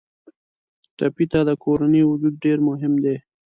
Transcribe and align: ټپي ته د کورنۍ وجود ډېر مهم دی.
ټپي 0.97 1.25
ته 1.31 1.39
د 1.49 1.51
کورنۍ 1.63 2.03
وجود 2.05 2.33
ډېر 2.43 2.57
مهم 2.69 2.93
دی. 3.03 3.15